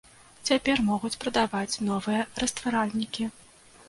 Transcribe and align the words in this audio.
Цяпер 0.51 0.79
могуць 0.85 1.19
прадаваць 1.23 1.79
новыя 1.89 2.21
растваральнікі. 2.45 3.29